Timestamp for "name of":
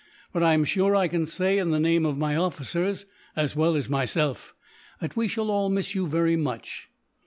1.79-2.17